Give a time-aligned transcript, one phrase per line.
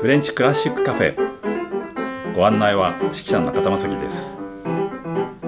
[0.00, 2.32] フレンチクラシックカフェ。
[2.32, 4.36] ご案内は指揮者の中田正樹です。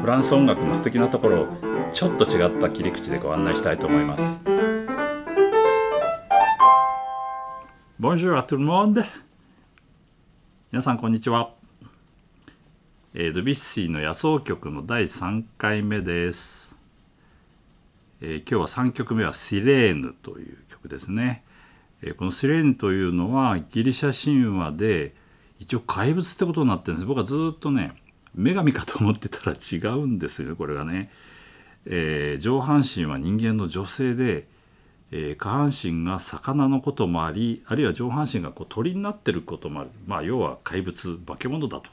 [0.00, 1.46] フランス音楽の素敵なところを
[1.90, 4.40] ちょっと違った切り口でご案内したいと思います。
[7.98, 9.04] Bonjour à tout le monde.
[10.70, 11.50] 皆さんこんにちは、
[13.14, 16.76] えー、ドビュッシーの野草曲の第3回目です、
[18.20, 21.42] えー今日は3曲目は「シレーヌ」という曲ですね。
[22.18, 25.14] このシレーヌというのはギリシャ神話で
[25.58, 27.06] 一応怪物ってことになってるんです。
[27.06, 27.94] 僕はずっとね
[28.34, 31.10] 女神かと思ってたら違うんですよこれがね、
[31.86, 34.46] えー上半身は人間の女性で、
[35.10, 39.90] えー下半身が魚のこともありあるいは上半身がこう鳥になってることもある。
[40.06, 41.90] まあ要は怪物化け物だと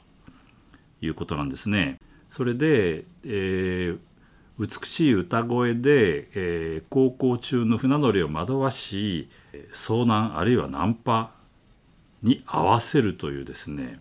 [1.00, 1.98] いうことなんですね。
[2.28, 3.98] それで、えー
[4.58, 9.28] 美しい歌声で、えー航行中の船乗りを惑わし
[9.72, 11.32] 遭難あるいはナンパ
[12.22, 14.00] に合わせるというですね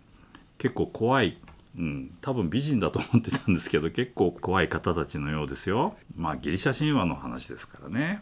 [0.57, 1.37] 結構怖い、
[1.77, 5.95] うん、多分美人だと思ってたんですけど結構怖い方たちのようですよ。
[6.15, 8.21] まあギリシャ神話の話ですからね。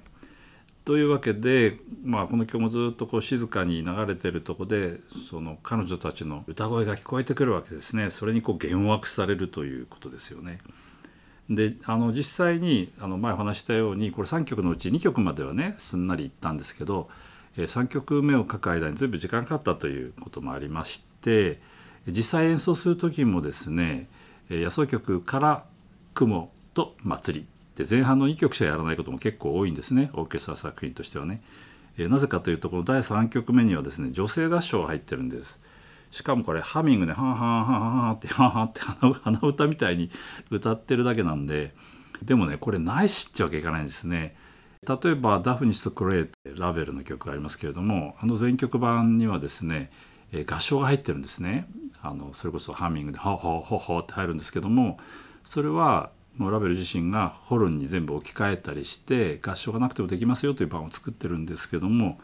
[0.83, 4.97] というわけで、まあ、この曲もずっとこう静かに流れてるとこで
[5.29, 10.57] その彼女たちの歌声が聞こえてくるわけですねそれにこう幻惑されるということですよね。
[11.55, 17.09] であの実際にあの前お話したようにこれ3曲のうち2曲まではねすんなりいったんですけど、
[17.57, 21.59] えー3曲目を書く間に全部時間かかったということもありまして
[22.07, 24.07] 実際演奏する時もですね
[24.49, 25.66] え野草曲から
[26.16, 31.41] 「雲」と「祭り」で前半の2曲しかやらないことも結構多いんですねオーケストラ作品としてはね。
[31.97, 35.59] えなぜかというとこの第3曲目にはですね女性合唱が入ってるんです。
[36.11, 40.11] しかもこれハミングで「はんはんはんはん」って「はんはん」って鼻歌みたいに
[40.49, 41.73] 歌ってるだけなんで
[42.23, 44.35] でもねこれないしってわけいかないんですね。
[44.87, 49.91] 例えばダフニスとクレイってラベルの曲がありますけれどもあの全曲版にはですね
[50.47, 51.67] 合唱が入ってるんですね。
[52.01, 54.97] あのそれこそハミングで「ホホホホ」って入るんですけども
[55.44, 62.19] それはもうラベル自身がホルンに全部置き換えたりして合唱がなくてもできますよという版を作ってるんですけども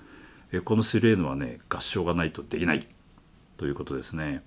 [0.64, 2.88] このシレーヌはね合唱がないとできない
[3.58, 4.44] ということですね。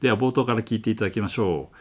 [0.00, 1.76] では冒頭から聞いていただきましょう。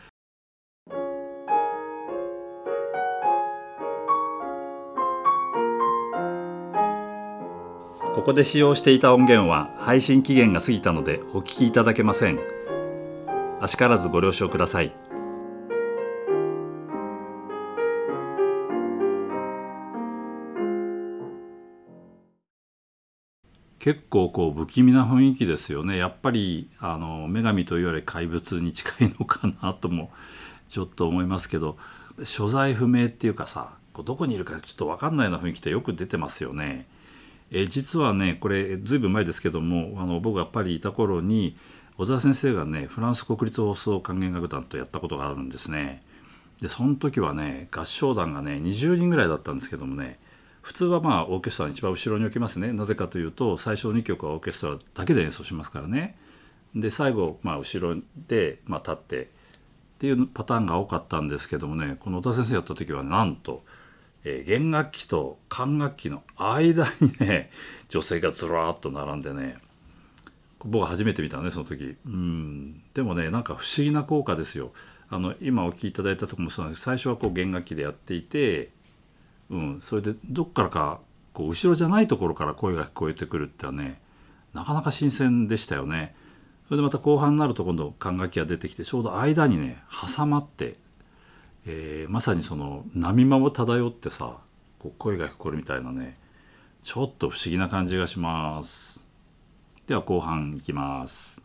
[8.16, 12.40] ここで使用していた音源は配信期限が過ぎたのでお聞きいただけません。
[13.60, 15.05] あしからずご了承ください。
[23.86, 30.10] 結構こう不気味な雰囲気ですよねやっぱりあの女神というより怪物に近いのかなとも
[30.68, 31.78] ちょっと思いますけど
[32.24, 36.88] 所在不明っていうかさこうどこにいるかちょっと分かんないような雰囲気ってよく出てますよね。
[37.52, 41.56] え実はねこれずいぶん前ですけどもあの僕がパリにいた頃に
[42.00, 46.02] 小沢先生がねフランス国立放送管弦楽団とやったことがあるんですね。
[46.60, 50.18] でその時はね合唱団がね20人ぐらいだったんですけどもね
[50.66, 52.74] 普通はまあオーケストラの一番後ろに置きますね。
[52.74, 56.18] なぜかというと最初2曲はオーケストラだけで演奏しますからね。
[56.74, 59.28] で最後まあ後ろでまあ立ってっ
[60.00, 63.64] ていうパターンが多かったんですけどもねこの小田先生やった時はなんと、
[64.24, 67.52] えー弦楽器と管楽器の間にね
[67.88, 69.60] 女性がずらーっと並んでね
[70.64, 71.96] 僕は初めて見たねその時。
[72.08, 72.82] うん。
[72.96, 74.72] でもねなんか不思議な効果ですよ。
[75.10, 78.74] あの今お聴きいただいたとこもそうなんです最初はこう弦楽器でやっていて
[79.50, 81.00] うん、それでどっからか
[81.34, 84.00] こう後ろじゃないところから声が聞こえてくるってはね
[84.54, 86.16] なかなか新鮮でしたよね。
[86.68, 90.78] それでまた後半になると今度管楽器が出てきてちょうど間にね挟まって、
[91.66, 94.38] えーまさにその波間を漂ってさ
[94.80, 96.18] こう声が聞こえるみたいなね
[96.82, 99.06] ちょっと不思議な感じがします。
[99.88, 101.45] では後半いきます。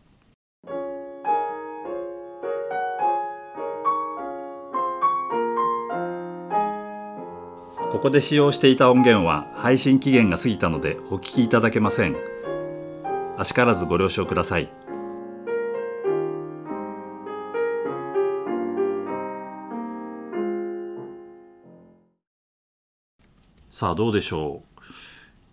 [7.91, 12.15] ここで使用していた音源は配信期限が過ぎたのでお聞きいただけません。
[13.37, 14.71] あしからずご了承ください。
[23.69, 24.81] さあどうでしょう、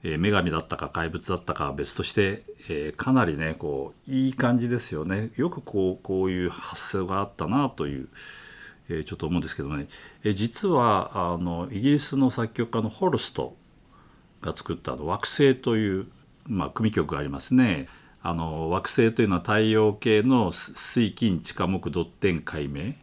[0.05, 8.08] えー女神だったか怪物だったかは別として、えーかなりねこういい感じですよねよくこうこういう発想があったなという、
[8.88, 9.87] えちょっと思うんですけどね、
[10.25, 13.56] え実はあのイギリスの作曲家のホルスト
[14.43, 16.06] が作ったあの惑星という、
[16.46, 17.88] まあ、組曲がありますね。
[18.23, 22.94] あの惑星というのは太陽系の水金地下木土天海明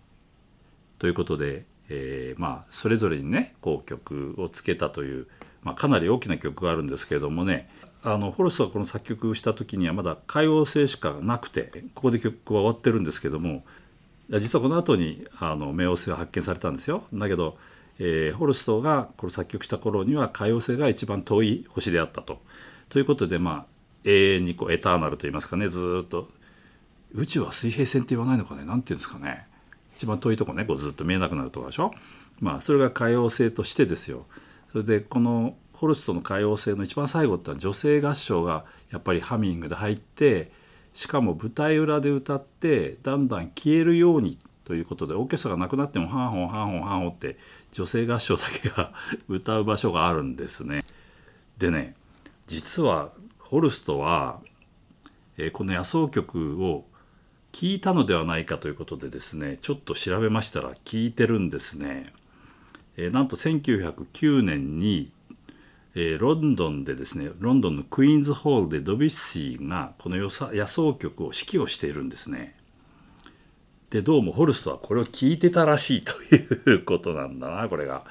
[0.99, 5.27] ということで、えー、まあそれぞれにねこう曲をつけたという、
[5.63, 7.69] まあ、かなり大きな曲があるんですけれどもね
[8.03, 13.63] あのホルストがこの作曲した時にはまだ歌謡性しかなくてここで曲は終わってるんですけども
[14.29, 17.03] 実はこの後にあの冥王星が発見されたんですよ。
[17.13, 17.57] だけど、
[17.99, 22.41] えー、ホルストがこれ作曲した頃には海王星が一番遠い星であったと。
[22.89, 23.65] ということでまあ
[24.03, 26.29] 永遠にこうエターナルといいますかねずっと
[27.13, 29.47] 宇宙は水平線って言わないのかね何て言うんですかね
[29.95, 31.91] 一番遠いとこねこうずっと見えなくなるとこでしょ。
[32.39, 34.25] まあそれが海王星としてですよ。
[34.71, 40.51] それでこのホルストの海王星の一番最後ってのは女性合唱がやっぱりハミングで入って
[40.95, 47.37] しかも舞台裏で歌ってだんだん消えるようにということでオーケストラがなくなってもハンホンハンホンハンホンって
[47.73, 48.93] 女性合唱だけが
[49.27, 50.83] 歌う場所があるんですね。
[51.57, 51.95] でね
[52.47, 54.39] 実はホルストは、
[55.37, 56.85] えー、この野草曲を
[57.51, 62.13] 聞いたのではないかということでですねちょっと調べましたら聞いてるんですね。
[62.95, 65.11] えー、なんと1909年に
[65.95, 70.47] えー、ロンドンでですねロンドンのクイーンズホールでドビュッシーがこの野草
[70.93, 72.55] 曲を指揮をしているんですね。
[73.89, 76.11] でどうもホルストはこれを聞いてたらしいと
[76.69, 78.03] いうことなんだなこれが。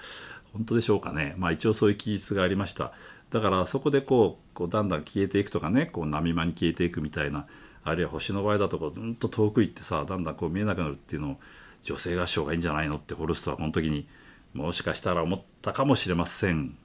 [0.55, 1.35] 本当でしょうかね。
[1.37, 2.93] まあ一応そういう記述がありました。
[3.31, 7.47] だからそこでこうこうだんだん消えていくとかねこう波間に消えていくみたいな
[7.83, 11.37] あるいは星の場合だとこううんと遠く行ってさだんだんこう見えなくなるっていうのを
[11.83, 14.07] 女性合唱がいいんじゃないのってホルストはこの時に
[14.53, 16.77] もしかしたら思ったかもしれません。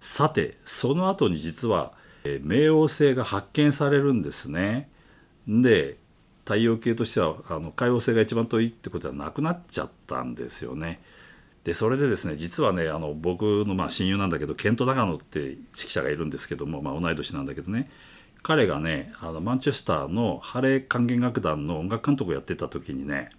[0.00, 1.92] さてその後に実は、
[2.24, 4.90] え冥王星が発見されるんですね。
[5.46, 5.98] で
[6.44, 11.00] 太陽系としてはあの海王星が一番遠いってことはなくなっちゃったんですよね。
[11.64, 17.90] でそれでですね実はねあの僕のまあ親友なんだけどケント・ダガノって指揮者がいるんですけども、まあ、同い年なんだけどね
[18.42, 23.30] 彼がねあのマンチェスターのハレー管弦楽団の音楽監督をやってた時にね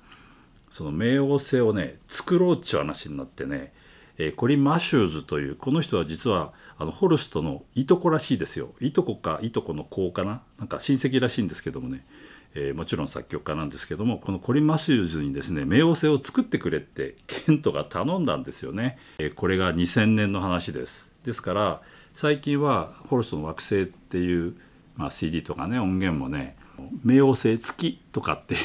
[0.70, 3.74] その冥王星をね作ろうっちゅう話になってね
[4.24, 8.76] えー、コリン・マシューズというこの人は実はあのホルストのいとこらしいですよ。
[8.80, 10.44] いとこかいとこの子かな？
[10.60, 12.06] なんか親戚らしいんですけどもね、
[12.54, 21.12] えー、もちろん作曲家なんですけどもこのコリン・マシューズにですね冥王星を作ってくれってケントが頼んだんですよね、えー、これが2000年の話です。
[21.24, 21.82] ですから
[22.14, 24.56] 最近はホルストの惑星っていう、
[24.98, 26.56] まあ、CD とかね音源もね
[27.04, 28.58] 冥王星付きとかってい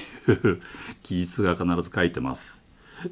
[0.52, 0.60] う
[1.02, 2.65] 記述が必ず書いてます。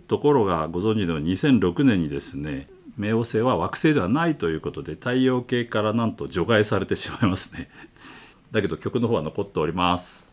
[0.06, 7.68] ところがご存知のように2006年にですね冥王星は惑星ではないということで太陽系からなんと除外されてしまいますね。
[8.52, 10.32] だけど曲の方は残っております。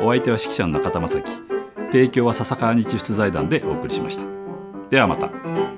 [0.00, 1.32] お相手は指揮者の中田正樹。
[1.90, 4.24] 提供は笹川日出財団でお送りしました。
[4.90, 5.73] ではまた。